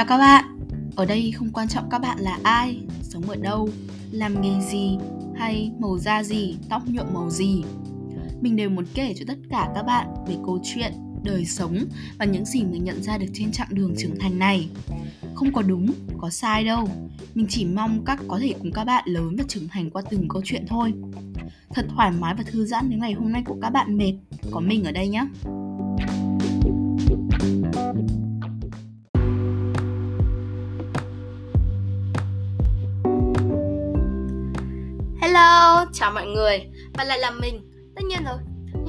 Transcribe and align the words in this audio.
Chào 0.00 0.06
các 0.06 0.18
bạn, 0.18 0.44
ở 0.96 1.06
đây 1.06 1.32
không 1.32 1.52
quan 1.52 1.68
trọng 1.68 1.90
các 1.90 1.98
bạn 1.98 2.18
là 2.18 2.38
ai, 2.42 2.80
sống 3.02 3.22
ở 3.22 3.36
đâu, 3.36 3.68
làm 4.10 4.42
nghề 4.42 4.60
gì 4.70 4.98
hay 5.36 5.72
màu 5.78 5.98
da 5.98 6.22
gì, 6.22 6.56
tóc 6.68 6.82
nhuộm 6.86 7.06
màu 7.14 7.30
gì. 7.30 7.62
Mình 8.40 8.56
đều 8.56 8.70
muốn 8.70 8.84
kể 8.94 9.14
cho 9.16 9.24
tất 9.28 9.38
cả 9.50 9.68
các 9.74 9.82
bạn 9.82 10.06
về 10.28 10.36
câu 10.46 10.58
chuyện, 10.64 10.92
đời 11.22 11.44
sống 11.44 11.76
và 12.18 12.24
những 12.24 12.44
gì 12.44 12.64
mình 12.64 12.84
nhận 12.84 13.02
ra 13.02 13.18
được 13.18 13.26
trên 13.32 13.52
chặng 13.52 13.68
đường 13.70 13.94
trưởng 13.98 14.18
thành 14.18 14.38
này. 14.38 14.68
Không 15.34 15.52
có 15.52 15.62
đúng, 15.62 15.92
có 16.18 16.30
sai 16.30 16.64
đâu. 16.64 16.88
Mình 17.34 17.46
chỉ 17.48 17.64
mong 17.64 18.04
các 18.04 18.18
có 18.28 18.38
thể 18.38 18.54
cùng 18.58 18.72
các 18.72 18.84
bạn 18.84 19.04
lớn 19.06 19.36
và 19.38 19.44
trưởng 19.48 19.68
thành 19.68 19.90
qua 19.90 20.02
từng 20.10 20.28
câu 20.28 20.42
chuyện 20.44 20.64
thôi. 20.68 20.92
Thật 21.74 21.86
thoải 21.88 22.10
mái 22.20 22.34
và 22.34 22.42
thư 22.46 22.66
giãn 22.66 22.86
nếu 22.88 22.98
ngày 22.98 23.12
hôm 23.12 23.32
nay 23.32 23.42
của 23.46 23.56
các 23.62 23.70
bạn 23.70 23.98
mệt, 23.98 24.14
có 24.50 24.60
mình 24.60 24.84
ở 24.84 24.92
đây 24.92 25.08
nhé. 25.08 25.26
Hello, 35.40 35.84
chào 35.92 36.10
mọi 36.12 36.26
người. 36.26 36.66
Và 36.94 37.04
lại 37.04 37.18
là 37.18 37.30
mình, 37.30 37.70
tất 37.96 38.02
nhiên 38.04 38.24
rồi. 38.24 38.36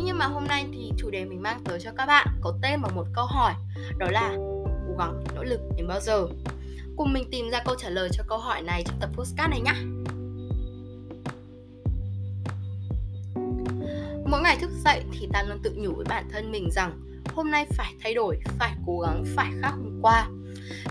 Nhưng 0.05 0.17
mà 0.17 0.25
hôm 0.25 0.47
nay 0.47 0.65
thì 0.73 0.91
chủ 0.97 1.09
đề 1.09 1.25
mình 1.25 1.41
mang 1.41 1.63
tới 1.63 1.79
cho 1.79 1.91
các 1.97 2.05
bạn 2.05 2.27
Có 2.41 2.53
tên 2.61 2.81
vào 2.81 2.91
một 2.95 3.05
câu 3.13 3.25
hỏi. 3.25 3.53
Đó 3.97 4.07
là 4.11 4.31
cố 4.87 4.95
gắng, 4.99 5.23
nỗ 5.35 5.43
lực 5.43 5.59
đến 5.77 5.87
bao 5.87 5.99
giờ? 5.99 6.27
Cùng 6.97 7.13
mình 7.13 7.27
tìm 7.31 7.49
ra 7.49 7.61
câu 7.65 7.75
trả 7.75 7.89
lời 7.89 8.09
cho 8.11 8.23
câu 8.27 8.37
hỏi 8.37 8.61
này 8.61 8.83
trong 8.87 8.99
tập 8.99 9.09
postcard 9.13 9.49
này 9.49 9.61
nhé 9.61 9.73
Mỗi 14.25 14.41
ngày 14.41 14.57
thức 14.61 14.71
dậy 14.85 15.03
thì 15.11 15.27
ta 15.33 15.43
luôn 15.43 15.59
tự 15.63 15.73
nhủ 15.75 15.93
với 15.95 16.05
bản 16.09 16.29
thân 16.31 16.51
mình 16.51 16.71
rằng 16.71 17.01
Hôm 17.35 17.51
nay 17.51 17.65
phải 17.77 17.93
thay 18.03 18.13
đổi, 18.13 18.39
phải 18.59 18.71
cố 18.87 18.99
gắng, 18.99 19.23
phải 19.35 19.51
khác 19.61 19.71
hôm 19.71 19.99
qua. 20.01 20.27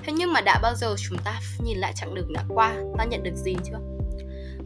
Thế 0.05 0.13
nhưng 0.13 0.33
mà 0.33 0.41
đã 0.41 0.61
bao 0.63 0.75
giờ 0.75 0.95
chúng 1.09 1.19
ta 1.25 1.41
nhìn 1.65 1.79
lại 1.79 1.93
chặng 1.97 2.15
đường 2.15 2.33
đã 2.33 2.45
qua? 2.49 2.77
Ta 2.99 3.05
nhận 3.05 3.23
được 3.23 3.35
gì 3.35 3.57
chưa? 3.65 4.00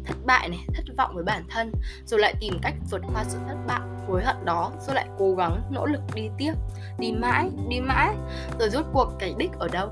Thất 0.06 0.16
bại 0.24 0.48
này, 0.48 0.64
thất 0.74 0.84
vọng 0.98 1.14
với 1.14 1.24
bản 1.24 1.44
thân, 1.50 1.72
rồi 2.06 2.20
lại 2.20 2.34
tìm 2.41 2.58
cách 2.62 2.74
vượt 2.91 3.02
qua 3.14 3.24
sự 3.24 3.38
thất 3.48 3.56
bại, 3.66 3.80
hối 4.08 4.24
hận 4.24 4.44
đó, 4.44 4.72
rồi 4.86 4.94
lại 4.94 5.06
cố 5.19 5.34
gắng, 5.34 5.62
nỗ 5.70 5.86
lực 5.86 6.00
đi 6.14 6.28
tiếp, 6.38 6.52
đi 6.98 7.12
mãi 7.12 7.50
đi 7.69 7.80
mãi, 7.80 8.14
rồi 8.58 8.70
rốt 8.70 8.84
cuộc 8.92 9.12
cái 9.19 9.34
đích 9.38 9.52
ở 9.58 9.69
đâu? 9.69 9.88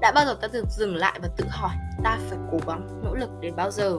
Đã 0.00 0.12
bao 0.12 0.24
giờ 0.24 0.34
ta 0.34 0.48
được 0.52 0.66
dừng 0.68 0.96
lại 0.96 1.20
và 1.22 1.28
tự 1.36 1.44
hỏi, 1.48 1.76
ta 2.04 2.18
phải 2.28 2.38
cố 2.52 2.58
gắng, 2.66 3.00
nỗ 3.04 3.14
lực 3.14 3.30
đến 3.40 3.56
bao 3.56 3.70
giờ? 3.70 3.98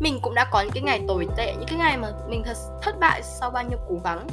Mình 0.00 0.18
cũng 0.22 0.34
đã 0.34 0.46
có 0.50 0.60
những 0.60 0.72
cái 0.74 0.82
ngày 0.82 1.04
tồi 1.08 1.28
tệ, 1.36 1.54
những 1.54 1.68
cái 1.68 1.78
ngày 1.78 1.96
mà 1.96 2.08
mình 2.28 2.42
thật 2.44 2.56
thất 2.82 2.98
bại 3.00 3.22
sau 3.22 3.50
bao 3.50 3.62
nhiêu 3.62 3.78
cố 3.88 3.94
gắng. 4.04 4.26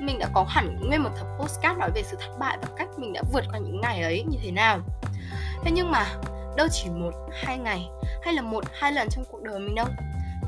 Mình 0.00 0.18
đã 0.18 0.28
có 0.34 0.44
hẳn 0.48 0.86
nguyên 0.88 1.02
một 1.02 1.10
tập 1.18 1.26
postcard 1.38 1.78
nói 1.78 1.90
về 1.94 2.02
sự 2.02 2.16
thất 2.20 2.38
bại 2.38 2.58
và 2.62 2.68
cách 2.76 2.88
mình 2.96 3.12
đã 3.12 3.22
vượt 3.32 3.44
qua 3.52 3.58
những 3.58 3.80
ngày 3.80 4.02
ấy 4.02 4.24
như 4.28 4.38
thế 4.42 4.50
nào. 4.50 4.78
Thế 5.64 5.70
nhưng 5.70 5.90
mà 5.90 6.06
đâu 6.58 6.68
chỉ 6.72 6.90
một, 6.90 7.12
hai 7.32 7.58
ngày 7.58 7.88
hay 8.22 8.34
là 8.34 8.42
một, 8.42 8.64
hai 8.72 8.92
lần 8.92 9.08
trong 9.10 9.24
cuộc 9.30 9.42
đời 9.42 9.58
mình 9.58 9.74
đâu. 9.74 9.86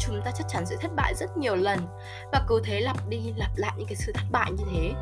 Chúng 0.00 0.20
ta 0.25 0.30
chắc 0.39 0.47
chắn 0.48 0.67
sẽ 0.67 0.77
thất 0.80 0.91
bại 0.97 1.14
rất 1.14 1.36
nhiều 1.36 1.56
lần 1.56 1.78
và 2.33 2.44
cứ 2.48 2.61
thế 2.64 2.80
lặp 2.80 3.08
đi 3.08 3.33
lặp 3.36 3.50
lại 3.56 3.72
những 3.77 3.86
cái 3.86 3.97
sự 3.97 4.12
thất 4.12 4.25
bại 4.33 4.52
như 4.52 4.64
thế, 4.72 4.92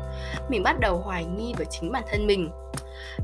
mình 0.49 0.63
bắt 0.63 0.79
đầu 0.79 0.97
hoài 0.97 1.25
nghi 1.25 1.53
về 1.57 1.65
chính 1.69 1.91
bản 1.91 2.03
thân 2.11 2.27
mình. 2.27 2.49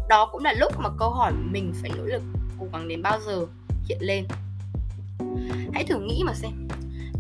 Đó 0.09 0.29
cũng 0.31 0.43
là 0.43 0.53
lúc 0.53 0.73
mà 0.77 0.89
câu 0.99 1.09
hỏi 1.09 1.31
mình 1.31 1.73
phải 1.81 1.91
nỗ 1.97 2.03
lực 2.03 2.21
cố 2.59 2.65
gắng 2.73 2.87
đến 2.87 3.01
bao 3.01 3.19
giờ 3.19 3.45
hiện 3.89 3.97
lên. 4.01 4.27
Hãy 5.73 5.83
thử 5.83 5.99
nghĩ 5.99 6.23
mà 6.25 6.33
xem, 6.33 6.67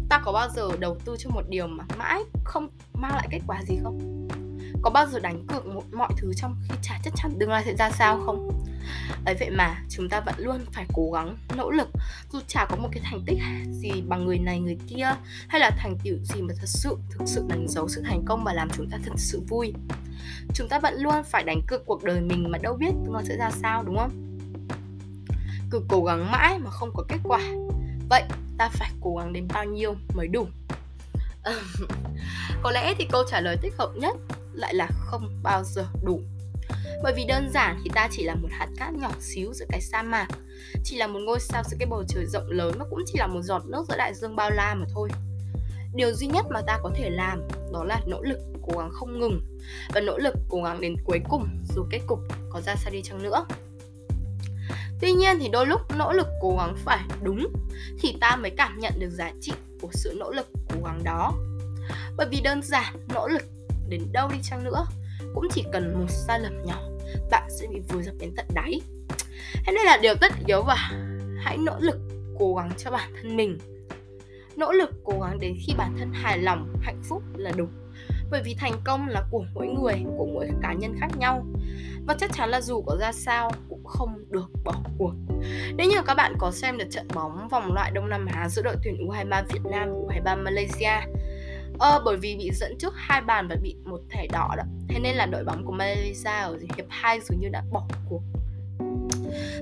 ta 0.09 0.21
có 0.25 0.31
bao 0.31 0.49
giờ 0.49 0.69
đầu 0.79 0.97
tư 1.05 1.15
cho 1.19 1.29
một 1.29 1.43
điều 1.49 1.67
mà 1.67 1.83
mãi 1.97 2.23
không 2.43 2.69
mang 2.93 3.15
lại 3.15 3.27
kết 3.31 3.41
quả 3.47 3.63
gì 3.67 3.77
không? 3.83 4.27
Có 4.81 4.89
bao 4.89 5.07
giờ 5.07 5.19
đánh 5.19 5.47
cược 5.47 5.65
một 5.65 5.83
mọi 5.91 6.09
thứ 6.17 6.33
trong 6.33 6.55
khi 6.63 6.75
chả 6.81 6.99
chắc 7.03 7.13
chắn 7.15 7.35
tương 7.39 7.49
lai 7.49 7.63
sẽ 7.65 7.75
ra 7.75 7.91
sao 7.91 8.21
không? 8.25 8.65
Ấy, 9.25 9.35
vậy 9.39 9.49
mà 9.49 9.81
chúng 9.89 10.09
ta 10.09 10.19
vẫn 10.19 10.35
luôn 10.37 10.65
phải 10.71 10.85
cố 10.93 11.11
gắng, 11.11 11.37
nỗ 11.57 11.71
lực. 11.71 11.89
Dù 12.31 12.39
chả 12.47 12.65
có 12.65 12.75
một 12.75 12.89
cái 12.91 13.03
thành 13.03 13.21
tích 13.25 13.37
gì 13.71 14.01
bằng 14.07 14.25
người 14.25 14.39
này, 14.39 14.59
người 14.59 14.77
kia, 14.87 15.15
hay 15.47 15.59
là 15.59 15.71
thành 15.77 15.97
tựu 16.03 16.17
gì 16.23 16.41
mà 16.41 16.53
thật 16.59 16.67
sự, 16.67 16.97
thực 17.11 17.23
sự 17.25 17.45
đánh 17.49 17.65
dấu 17.69 17.87
sự 17.87 18.01
thành 18.05 18.23
công 18.25 18.43
và 18.43 18.53
làm 18.53 18.69
chúng 18.77 18.89
ta 18.89 18.97
thật 19.05 19.13
sự 19.17 19.41
vui. 19.47 19.73
Chúng 20.53 20.67
ta 20.69 20.79
vẫn 20.79 20.93
luôn 21.01 21.23
phải 21.23 21.43
đánh 21.43 21.61
cược 21.67 21.85
cuộc 21.85 22.03
đời 22.03 22.21
mình 22.21 22.51
mà 22.51 22.57
đâu 22.57 22.73
biết 22.73 22.91
tương 23.05 23.15
lai 23.15 23.25
sẽ 23.25 23.37
ra 23.37 23.51
sao, 23.51 23.83
đúng 23.83 23.97
không? 23.97 24.37
Cứ 25.71 25.81
cố 25.87 26.03
gắng 26.03 26.31
mãi 26.31 26.59
mà 26.59 26.69
không 26.69 26.89
có 26.93 27.03
kết 27.07 27.19
quả. 27.23 27.39
Vậy 28.09 28.23
ta 28.57 28.69
phải 28.73 28.91
cố 29.01 29.15
gắng 29.15 29.33
đến 29.33 29.47
bao 29.53 29.65
nhiêu 29.65 29.95
mới 30.15 30.27
đủ? 30.27 30.47
Có 32.61 32.71
lẽ 32.71 32.93
thì 32.97 33.07
câu 33.11 33.23
trả 33.31 33.41
lời 33.41 33.57
thích 33.61 33.73
hợp 33.77 33.91
nhất 33.95 34.17
lại 34.53 34.73
là 34.73 34.87
không 34.95 35.39
bao 35.43 35.63
giờ 35.63 35.87
đủ 36.03 36.21
bởi 37.03 37.13
vì 37.13 37.25
đơn 37.25 37.49
giản 37.53 37.81
thì 37.83 37.89
ta 37.93 38.07
chỉ 38.11 38.23
là 38.23 38.35
một 38.35 38.47
hạt 38.51 38.67
cát 38.77 38.93
nhỏ 38.93 39.11
xíu 39.19 39.53
giữa 39.53 39.65
cái 39.69 39.81
sa 39.81 40.03
mạc. 40.03 40.27
Chỉ 40.83 40.97
là 40.97 41.07
một 41.07 41.19
ngôi 41.19 41.39
sao 41.39 41.63
giữa 41.63 41.77
cái 41.79 41.87
bầu 41.87 42.03
trời 42.07 42.25
rộng 42.25 42.49
lớn 42.49 42.75
và 42.79 42.85
cũng 42.89 43.03
chỉ 43.05 43.13
là 43.19 43.27
một 43.27 43.41
giọt 43.41 43.65
nước 43.65 43.85
giữa 43.89 43.97
đại 43.97 44.13
dương 44.13 44.35
bao 44.35 44.49
la 44.49 44.75
mà 44.75 44.85
thôi. 44.93 45.09
Điều 45.93 46.13
duy 46.13 46.27
nhất 46.27 46.45
mà 46.49 46.61
ta 46.67 46.79
có 46.83 46.91
thể 46.95 47.09
làm 47.09 47.41
đó 47.73 47.83
là 47.83 48.01
nỗ 48.07 48.21
lực, 48.21 48.39
cố 48.67 48.77
gắng 48.77 48.89
không 48.93 49.19
ngừng. 49.19 49.41
Và 49.93 50.01
nỗ 50.01 50.17
lực, 50.17 50.33
cố 50.49 50.63
gắng 50.63 50.81
đến 50.81 50.95
cuối 51.05 51.19
cùng, 51.29 51.47
dù 51.75 51.85
kết 51.89 51.99
cục 52.07 52.19
có 52.49 52.61
ra 52.61 52.75
sao 52.75 52.91
đi 52.91 53.01
chăng 53.01 53.23
nữa. 53.23 53.45
Tuy 55.01 55.13
nhiên 55.13 55.37
thì 55.39 55.49
đôi 55.49 55.65
lúc 55.65 55.81
nỗ 55.97 56.13
lực 56.13 56.27
cố 56.41 56.55
gắng 56.57 56.75
phải 56.85 56.99
đúng 57.23 57.47
thì 57.99 58.17
ta 58.21 58.35
mới 58.35 58.51
cảm 58.57 58.79
nhận 58.79 58.93
được 58.99 59.09
giá 59.09 59.31
trị 59.41 59.51
của 59.81 59.89
sự 59.91 60.15
nỗ 60.19 60.31
lực 60.31 60.47
cố 60.69 60.85
gắng 60.85 61.03
đó. 61.03 61.33
Bởi 62.17 62.27
vì 62.31 62.41
đơn 62.41 62.61
giản, 62.63 63.07
nỗ 63.13 63.27
lực 63.27 63.43
đến 63.89 64.01
đâu 64.11 64.29
đi 64.33 64.37
chăng 64.43 64.63
nữa 64.63 64.85
cũng 65.35 65.47
chỉ 65.51 65.63
cần 65.73 65.93
một 65.99 66.05
sai 66.09 66.39
lầm 66.39 66.63
nhỏ, 66.65 66.81
bạn 67.31 67.43
sẽ 67.49 67.67
bị 67.67 67.79
vùi 67.89 68.03
dập 68.03 68.15
đến 68.19 68.33
tận 68.35 68.45
đáy. 68.53 68.81
Thế 69.65 69.73
nên 69.73 69.85
là 69.85 69.97
điều 70.01 70.15
tất 70.21 70.31
yếu 70.47 70.63
và 70.63 70.75
hãy 71.37 71.57
nỗ 71.57 71.79
lực 71.79 71.97
cố 72.39 72.55
gắng 72.55 72.71
cho 72.77 72.91
bản 72.91 73.11
thân 73.21 73.37
mình. 73.37 73.57
Nỗ 74.55 74.71
lực 74.71 74.89
cố 75.03 75.19
gắng 75.21 75.39
đến 75.39 75.55
khi 75.65 75.73
bản 75.77 75.95
thân 75.99 76.11
hài 76.13 76.37
lòng, 76.37 76.75
hạnh 76.81 77.01
phúc 77.09 77.23
là 77.35 77.51
đủ. 77.51 77.65
Bởi 78.31 78.41
vì 78.43 78.55
thành 78.55 78.73
công 78.83 79.07
là 79.07 79.23
của 79.31 79.45
mỗi 79.53 79.67
người, 79.67 80.03
của 80.17 80.25
mỗi 80.33 80.49
cá 80.61 80.73
nhân 80.73 80.95
khác 80.99 81.07
nhau. 81.17 81.45
Và 82.07 82.15
chắc 82.19 82.33
chắn 82.33 82.49
là 82.49 82.61
dù 82.61 82.81
có 82.81 82.97
ra 83.01 83.11
sao 83.11 83.51
cũng 83.69 83.85
không 83.85 84.23
được 84.29 84.49
bỏ 84.63 84.75
cuộc. 84.97 85.13
Nếu 85.77 85.89
như 85.89 86.01
các 86.05 86.13
bạn 86.13 86.35
có 86.39 86.51
xem 86.51 86.77
được 86.77 86.87
trận 86.91 87.07
bóng 87.13 87.47
vòng 87.47 87.73
loại 87.73 87.91
Đông 87.91 88.09
Nam 88.09 88.25
Á 88.25 88.49
giữa 88.49 88.61
đội 88.61 88.75
tuyển 88.83 89.07
U23 89.07 89.43
Việt 89.53 89.61
Nam 89.71 89.89
và 89.89 90.15
U23 90.15 90.43
Malaysia 90.43 90.99
Ờ, 91.79 92.01
bởi 92.05 92.17
vì 92.17 92.35
bị 92.35 92.51
dẫn 92.53 92.77
trước 92.79 92.93
hai 92.97 93.21
bàn 93.21 93.47
và 93.47 93.55
bị 93.61 93.75
một 93.83 93.99
thẻ 94.09 94.27
đỏ 94.31 94.53
đó. 94.57 94.63
Thế 94.89 94.99
nên 94.99 95.15
là 95.15 95.25
đội 95.25 95.43
bóng 95.43 95.65
của 95.65 95.71
Malaysia 95.71 96.41
ở 96.41 96.57
hiệp 96.75 96.85
2 96.89 97.19
dường 97.19 97.39
như 97.39 97.49
đã 97.49 97.63
bỏ 97.71 97.87
cuộc. 98.09 98.21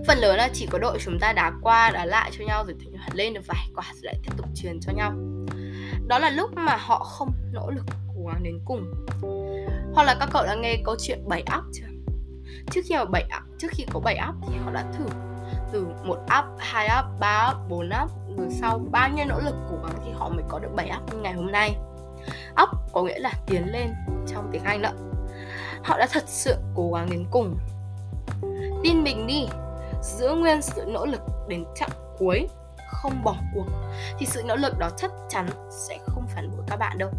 Phần 0.08 0.18
lớn 0.18 0.38
là 0.38 0.50
chỉ 0.54 0.68
có 0.72 0.80
đội 0.80 0.98
chúng 1.06 1.20
ta 1.20 1.34
đá 1.34 1.52
qua 1.62 1.92
đá 1.92 2.06
lại 2.06 2.32
cho 2.38 2.46
nhau 2.46 2.66
rồi 2.66 2.76
thỉnh 2.80 2.96
lên 3.14 3.34
được 3.34 3.42
vài 3.48 3.68
quả 3.76 3.86
rồi 3.94 4.02
lại 4.04 4.16
tiếp 4.24 4.32
tục 4.38 4.46
truyền 4.56 4.80
cho 4.80 4.92
nhau. 4.92 5.14
Đó 6.08 6.20
là 6.20 6.30
lúc 6.30 6.52
mà 6.56 6.76
họ 6.76 7.00
không 7.00 7.32
nỗ 7.54 7.72
lực 7.72 7.86
cố 8.08 8.28
gắng 8.28 8.44
đến 8.44 8.60
cùng. 8.66 8.94
Hoặc 9.94 10.04
là 10.04 10.16
các 10.20 10.30
cậu 10.34 10.46
đã 10.46 10.56
nghe 10.56 10.78
câu 10.86 10.96
chuyện 11.00 11.28
bảy 11.28 11.44
up 11.58 11.64
chưa? 11.74 11.86
Trước 12.72 12.82
khi 12.86 12.96
bảy 13.12 13.24
up, 13.38 13.60
trước 13.60 13.68
khi 13.72 13.86
có 13.94 14.00
bảy 14.00 14.20
up 14.30 14.36
thì 14.48 14.58
họ 14.66 14.72
đã 14.72 14.86
thử. 14.98 15.06
Từ 15.74 15.88
một 16.04 16.18
up, 16.40 16.46
hai 16.58 16.90
up, 17.00 17.20
ba 17.20 17.52
up, 17.52 17.70
bốn 17.70 17.90
up 18.04 18.12
rồi 18.38 18.48
sau 18.50 18.80
bao 18.92 19.10
nhiêu 19.10 19.26
nỗ 19.26 19.40
lực 19.40 19.56
cố 19.70 19.76
gắng 19.84 19.96
thì 20.06 20.12
họ 20.12 20.30
mới 20.30 20.44
có 20.50 20.60
được 20.60 20.70
bảy 20.76 20.92
up 20.98 21.14
như 21.14 21.20
ngày 21.20 21.34
hôm 21.34 21.52
nay 21.52 21.76
up 22.64 22.70
có 22.94 23.04
nghĩa 23.04 23.20
là 23.20 23.32
tiến 23.46 23.72
lên 23.72 23.94
trong 24.28 24.50
tiếng 24.52 24.64
Anh 24.64 24.82
đó. 24.82 24.90
Họ 25.84 25.98
đã 25.98 26.08
thật 26.12 26.24
sự 26.28 26.56
cố 26.76 26.92
gắng 26.92 27.10
đến 27.10 27.26
cùng. 27.32 27.58
Tin 28.84 29.04
mình 29.04 29.28
đi, 29.28 29.48
giữ 30.02 30.30
nguyên 30.30 30.62
sự 30.62 30.84
nỗ 30.88 31.06
lực 31.06 31.22
đến 31.48 31.66
chặng 31.76 31.90
cuối, 32.18 32.48
không 32.92 33.24
bỏ 33.24 33.36
cuộc, 33.54 33.66
thì 34.20 34.26
sự 34.26 34.44
nỗ 34.46 34.56
lực 34.56 34.78
đó 34.78 34.90
chắc 34.98 35.12
chắn 35.30 35.50
sẽ 35.70 35.98
không 36.06 36.28
phản 36.36 36.52
bội 36.52 36.62
các 36.68 36.76
bạn 36.76 36.98
đâu. 36.98 37.10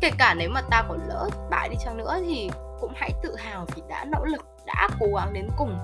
Kể 0.00 0.10
cả 0.18 0.34
nếu 0.34 0.50
mà 0.50 0.62
ta 0.70 0.84
có 0.88 0.96
lỡ 1.08 1.28
bại 1.50 1.68
đi 1.68 1.76
chăng 1.84 1.96
nữa 1.96 2.18
thì 2.26 2.50
cũng 2.80 2.92
hãy 2.96 3.10
tự 3.22 3.36
hào 3.36 3.66
vì 3.74 3.82
đã 3.88 4.04
nỗ 4.04 4.24
lực, 4.24 4.46
đã 4.66 4.88
cố 5.00 5.06
gắng 5.16 5.32
đến 5.32 5.48
cùng. 5.56 5.78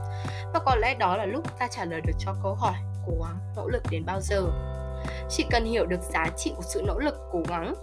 Và 0.53 0.61
có 0.65 0.77
lẽ 0.77 0.95
đó 0.95 1.17
là 1.17 1.25
lúc 1.25 1.59
ta 1.59 1.69
trả 1.71 1.85
lời 1.85 2.01
được 2.01 2.13
cho 2.19 2.35
câu 2.43 2.55
hỏi, 2.55 2.75
cố 3.07 3.13
gắng 3.25 3.39
nỗ 3.57 3.69
lực 3.69 3.83
đến 3.91 4.05
bao 4.07 4.21
giờ? 4.21 4.43
Chỉ 5.29 5.47
cần 5.51 5.65
hiểu 5.65 5.87
được 5.87 6.01
giá 6.03 6.27
trị 6.37 6.53
của 6.57 6.63
sự 6.63 6.83
nỗ 6.87 6.99
lực 6.99 7.15
cố 7.33 7.43
gắng 7.49 7.75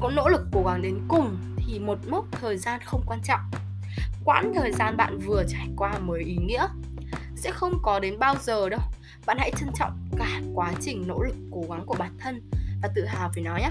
có 0.00 0.10
nỗ 0.10 0.28
lực 0.28 0.40
cố 0.52 0.62
gắng 0.66 0.82
đến 0.82 1.00
cùng 1.08 1.36
thì 1.56 1.78
một 1.78 1.98
mốc 2.08 2.24
thời 2.40 2.58
gian 2.58 2.80
không 2.84 3.02
quan 3.06 3.20
trọng. 3.24 3.40
Quãng 4.24 4.52
thời 4.54 4.72
gian 4.72 4.96
bạn 4.96 5.18
vừa 5.18 5.44
trải 5.48 5.68
qua 5.76 5.98
mới 5.98 6.22
ý 6.24 6.36
nghĩa. 6.36 6.66
Sẽ 7.36 7.50
không 7.50 7.78
có 7.82 8.00
đến 8.00 8.18
bao 8.18 8.34
giờ 8.42 8.68
đâu. 8.68 8.80
Bạn 9.26 9.38
hãy 9.38 9.52
trân 9.56 9.68
trọng 9.74 10.08
cả 10.18 10.40
quá 10.54 10.72
trình 10.80 11.04
nỗ 11.06 11.22
lực 11.22 11.36
cố 11.50 11.64
gắng 11.70 11.86
của 11.86 11.96
bản 11.98 12.16
thân 12.18 12.50
và 12.82 12.88
tự 12.94 13.04
hào 13.04 13.30
về 13.34 13.42
nó 13.42 13.56
nhé. 13.56 13.70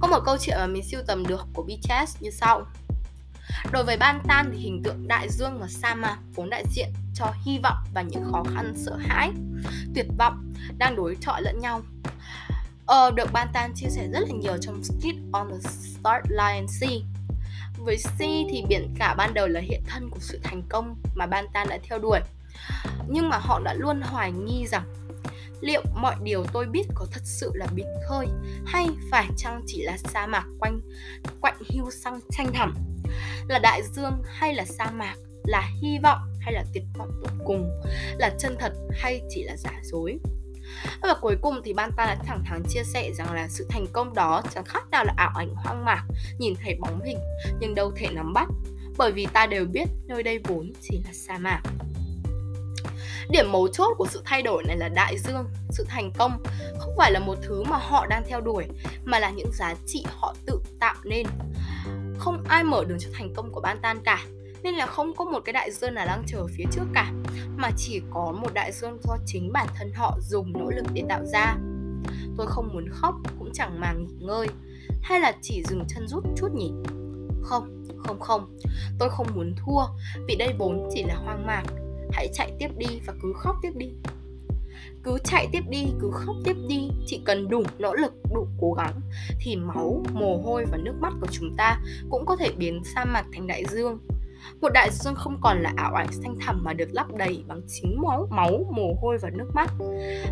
Có 0.00 0.08
một 0.08 0.20
câu 0.24 0.36
chuyện 0.40 0.56
mà 0.58 0.66
mình 0.66 0.82
siêu 0.84 1.00
tầm 1.06 1.26
được 1.26 1.46
của 1.54 1.62
BTS 1.62 2.22
như 2.22 2.30
sau. 2.30 2.66
Đối 3.72 3.84
với 3.84 3.96
Ban 3.96 4.20
Tan 4.28 4.50
thì 4.52 4.58
hình 4.58 4.82
tượng 4.82 5.08
đại 5.08 5.28
dương 5.30 5.58
và 5.58 5.66
sa 5.68 5.94
mạc 5.94 6.18
vốn 6.34 6.50
đại 6.50 6.64
diện 6.74 6.88
cho 7.14 7.32
hy 7.44 7.58
vọng 7.58 7.76
và 7.94 8.02
những 8.02 8.24
khó 8.32 8.44
khăn 8.54 8.74
sợ 8.76 8.96
hãi, 8.96 9.30
tuyệt 9.94 10.06
vọng 10.18 10.52
đang 10.78 10.96
đối 10.96 11.16
chọi 11.20 11.42
lẫn 11.42 11.60
nhau 11.60 11.82
uh, 12.90 13.14
được 13.14 13.32
Bantan 13.32 13.72
chia 13.74 13.88
sẻ 13.90 14.08
rất 14.12 14.20
là 14.20 14.34
nhiều 14.40 14.56
trong 14.60 14.84
Skit 14.84 15.16
on 15.32 15.50
the 15.50 15.70
Start 15.70 16.24
Line 16.28 16.66
C. 16.66 17.04
Với 17.78 17.96
C 17.96 18.18
thì 18.20 18.64
biển 18.68 18.94
cả 18.98 19.14
ban 19.14 19.34
đầu 19.34 19.48
là 19.48 19.60
hiện 19.60 19.82
thân 19.86 20.10
của 20.10 20.20
sự 20.20 20.40
thành 20.42 20.62
công 20.68 20.96
mà 21.14 21.26
Bantan 21.26 21.68
đã 21.68 21.78
theo 21.82 21.98
đuổi. 21.98 22.20
Nhưng 23.08 23.28
mà 23.28 23.38
họ 23.38 23.60
đã 23.64 23.74
luôn 23.74 24.00
hoài 24.00 24.32
nghi 24.32 24.66
rằng 24.66 24.84
liệu 25.60 25.82
mọi 25.94 26.14
điều 26.22 26.44
tôi 26.52 26.66
biết 26.66 26.86
có 26.94 27.06
thật 27.12 27.20
sự 27.24 27.50
là 27.54 27.66
biển 27.74 27.86
khơi 28.08 28.26
hay 28.66 28.88
phải 29.10 29.26
chăng 29.36 29.62
chỉ 29.66 29.82
là 29.82 29.96
sa 29.96 30.26
mạc 30.26 30.44
quanh 30.58 30.80
quạnh 31.40 31.56
hưu 31.74 31.90
xăng 31.90 32.20
tranh 32.30 32.52
thẳm? 32.52 32.74
Là 33.48 33.58
đại 33.58 33.82
dương 33.82 34.22
hay 34.26 34.54
là 34.54 34.64
sa 34.64 34.90
mạc? 34.90 35.14
Là 35.44 35.70
hy 35.82 35.98
vọng 36.02 36.18
hay 36.40 36.52
là 36.52 36.64
tuyệt 36.74 36.84
vọng 36.98 37.10
tột 37.22 37.32
cùng? 37.44 37.80
Là 38.18 38.30
chân 38.38 38.56
thật 38.58 38.72
hay 38.90 39.20
chỉ 39.28 39.42
là 39.42 39.56
giả 39.56 39.80
dối? 39.82 40.18
Và 41.02 41.14
cuối 41.20 41.36
cùng 41.42 41.60
thì 41.64 41.72
Ban 41.72 41.92
ta 41.92 42.04
đã 42.04 42.16
thẳng 42.26 42.44
thắn 42.44 42.62
chia 42.68 42.82
sẻ 42.84 43.12
rằng 43.12 43.32
là 43.32 43.48
sự 43.48 43.66
thành 43.70 43.86
công 43.92 44.14
đó 44.14 44.42
chẳng 44.54 44.64
khác 44.64 44.90
nào 44.90 45.04
là 45.04 45.14
ảo 45.16 45.32
ảnh 45.34 45.54
hoang 45.54 45.84
mạc, 45.84 46.04
nhìn 46.38 46.54
thấy 46.64 46.76
bóng 46.80 47.00
hình 47.04 47.18
nhưng 47.60 47.74
đâu 47.74 47.92
thể 47.96 48.08
nắm 48.12 48.32
bắt, 48.32 48.48
bởi 48.98 49.12
vì 49.12 49.26
ta 49.26 49.46
đều 49.46 49.64
biết 49.64 49.88
nơi 50.06 50.22
đây 50.22 50.38
vốn 50.38 50.72
chỉ 50.80 51.02
là 51.04 51.10
sa 51.12 51.38
mạc. 51.38 51.62
Điểm 53.30 53.52
mấu 53.52 53.68
chốt 53.68 53.94
của 53.98 54.06
sự 54.10 54.22
thay 54.24 54.42
đổi 54.42 54.64
này 54.66 54.76
là 54.76 54.88
đại 54.88 55.18
dương, 55.18 55.44
sự 55.70 55.84
thành 55.88 56.10
công 56.18 56.42
không 56.78 56.94
phải 56.96 57.12
là 57.12 57.20
một 57.20 57.34
thứ 57.42 57.62
mà 57.62 57.76
họ 57.76 58.06
đang 58.06 58.22
theo 58.28 58.40
đuổi 58.40 58.64
mà 59.04 59.18
là 59.18 59.30
những 59.30 59.50
giá 59.52 59.74
trị 59.86 60.04
họ 60.08 60.34
tự 60.46 60.60
tạo 60.80 60.94
nên. 61.04 61.26
Không 62.18 62.44
ai 62.48 62.64
mở 62.64 62.84
đường 62.84 62.98
cho 63.00 63.08
thành 63.14 63.34
công 63.34 63.52
của 63.52 63.60
Ban 63.60 63.78
Tan 63.82 64.02
cả, 64.04 64.24
nên 64.62 64.74
là 64.74 64.86
không 64.86 65.16
có 65.16 65.24
một 65.24 65.40
cái 65.44 65.52
đại 65.52 65.70
dương 65.70 65.94
nào 65.94 66.06
đang 66.06 66.22
chờ 66.26 66.46
phía 66.56 66.64
trước 66.72 66.84
cả, 66.94 67.12
mà 67.56 67.70
chỉ 67.76 68.00
có 68.10 68.32
một 68.32 68.54
đại 68.54 68.72
dương 68.72 68.98
do 69.02 69.16
chính 69.26 69.52
bản 69.52 69.66
thân 69.78 69.92
họ 69.94 70.18
dùng 70.20 70.52
nỗ 70.52 70.70
lực 70.70 70.84
để 70.94 71.02
tạo 71.08 71.24
ra. 71.24 71.56
Tôi 72.36 72.46
không 72.46 72.68
muốn 72.72 72.88
khóc, 72.90 73.14
cũng 73.38 73.50
chẳng 73.54 73.80
màng 73.80 74.06
nghỉ 74.06 74.14
ngơi, 74.26 74.46
hay 75.02 75.20
là 75.20 75.32
chỉ 75.42 75.62
dừng 75.68 75.84
chân 75.88 76.08
rút 76.08 76.24
chút 76.36 76.48
nhỉ? 76.54 76.72
Không 77.42 77.80
không 78.04 78.20
không, 78.20 78.58
tôi 78.98 79.10
không 79.10 79.26
muốn 79.34 79.54
thua, 79.56 79.82
vì 80.28 80.36
đây 80.36 80.54
vốn 80.58 80.88
chỉ 80.94 81.02
là 81.02 81.14
hoang 81.14 81.46
mạc. 81.46 81.62
Hãy 82.12 82.28
chạy 82.32 82.52
tiếp 82.58 82.68
đi 82.76 82.86
và 83.06 83.12
cứ 83.22 83.32
khóc 83.36 83.56
tiếp 83.62 83.72
đi. 83.76 83.90
Cứ 85.02 85.18
chạy 85.24 85.48
tiếp 85.52 85.62
đi, 85.68 85.86
cứ 86.00 86.10
khóc 86.12 86.36
tiếp 86.44 86.56
đi, 86.68 86.90
chỉ 87.06 87.20
cần 87.24 87.48
đủ 87.48 87.62
nỗ 87.78 87.94
lực, 87.94 88.12
đủ 88.34 88.46
cố 88.60 88.72
gắng 88.72 89.00
thì 89.40 89.56
máu, 89.56 90.02
mồ 90.12 90.36
hôi 90.44 90.64
và 90.72 90.78
nước 90.78 90.94
mắt 91.00 91.12
của 91.20 91.26
chúng 91.30 91.54
ta 91.56 91.80
cũng 92.10 92.26
có 92.26 92.36
thể 92.36 92.52
biến 92.52 92.82
sa 92.94 93.04
mạc 93.04 93.24
thành 93.32 93.46
đại 93.46 93.64
dương 93.70 93.98
một 94.60 94.68
đại 94.68 94.90
dương 94.90 95.14
không 95.14 95.40
còn 95.40 95.62
là 95.62 95.72
ảo 95.76 95.94
ảnh 95.94 96.12
xanh 96.12 96.36
thẳm 96.40 96.60
mà 96.64 96.72
được 96.72 96.88
lấp 96.92 97.06
đầy 97.16 97.44
bằng 97.48 97.60
chính 97.68 98.02
máu, 98.02 98.28
máu, 98.30 98.66
mồ 98.76 98.94
hôi 99.00 99.18
và 99.18 99.30
nước 99.30 99.50
mắt. 99.54 99.70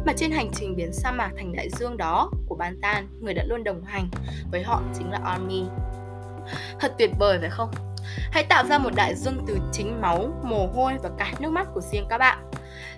Mà 0.06 0.12
trên 0.16 0.30
hành 0.30 0.50
trình 0.54 0.76
biến 0.76 0.92
sa 0.92 1.12
mạc 1.12 1.30
thành 1.36 1.52
đại 1.52 1.68
dương 1.70 1.96
đó 1.96 2.30
của 2.46 2.54
Bantan, 2.54 3.08
người 3.20 3.34
đã 3.34 3.44
luôn 3.44 3.64
đồng 3.64 3.84
hành 3.84 4.08
với 4.50 4.62
họ 4.62 4.82
chính 4.98 5.10
là 5.10 5.20
Army. 5.24 5.64
Thật 6.80 6.94
tuyệt 6.98 7.10
vời 7.18 7.38
phải 7.40 7.50
không? 7.50 7.70
Hãy 8.30 8.44
tạo 8.44 8.64
ra 8.66 8.78
một 8.78 8.90
đại 8.96 9.14
dương 9.14 9.44
từ 9.46 9.58
chính 9.72 10.00
máu, 10.00 10.28
mồ 10.42 10.66
hôi 10.66 10.92
và 11.02 11.10
cả 11.18 11.32
nước 11.38 11.50
mắt 11.50 11.66
của 11.74 11.80
riêng 11.80 12.06
các 12.08 12.18
bạn. 12.18 12.50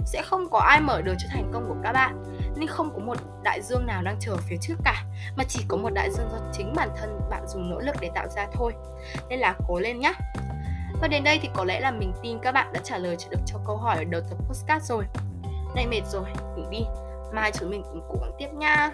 Sẽ 0.07 0.23
không 0.23 0.51
có 0.51 0.59
ai 0.59 0.81
mở 0.81 1.03
đường 1.03 1.17
cho 1.19 1.29
thành 1.31 1.51
công 1.53 1.69
của 1.69 1.77
các 1.83 1.93
bạn, 1.93 2.25
nên 2.57 2.69
không 2.69 2.91
có 2.95 2.99
một 2.99 3.19
đại 3.43 3.63
dương 3.63 3.87
nào 3.87 4.03
đang 4.03 4.17
chờ 4.21 4.37
phía 4.37 4.57
trước 4.61 4.75
cả, 4.85 5.05
mà 5.37 5.45
chỉ 5.49 5.65
có 5.69 5.77
một 5.77 5.91
đại 5.91 6.11
dương 6.11 6.29
do 6.33 6.39
chính 6.53 6.75
bản 6.75 6.89
thân 6.97 7.21
bạn 7.31 7.49
dùng 7.49 7.71
nỗ 7.71 7.81
lực 7.81 7.97
để 8.01 8.11
tạo 8.15 8.29
ra 8.29 8.47
thôi. 8.53 8.73
Nên 9.29 9.39
là 9.39 9.55
cố 9.69 9.79
lên 9.79 10.01
nhé! 10.01 10.13
Và 11.01 11.09
đến 11.09 11.25
đây 11.25 11.39
thì 11.43 11.49
có 11.55 11.65
lẽ 11.65 11.81
là 11.81 11.91
mình 11.91 12.13
tin 12.23 12.39
các 12.39 12.53
bạn 12.53 12.73
đã 12.73 12.81
trả 12.85 12.99
lời 12.99 13.17
được 13.31 13.41
cho 13.47 13.59
câu 13.67 13.77
hỏi 13.77 13.97
ở 13.97 14.05
đầu 14.05 14.21
tập 14.31 14.39
postcard 14.49 14.89
rồi. 14.89 15.05
này 15.75 15.87
mệt 15.87 16.03
rồi, 16.07 16.25
ngủ 16.57 16.63
đi. 16.71 16.85
Mai 17.33 17.53
chúng 17.53 17.71
mình 17.71 17.83
cùng 17.83 18.03
cố 18.09 18.15
gắng 18.21 18.33
tiếp 18.39 18.49
nha. 18.53 18.91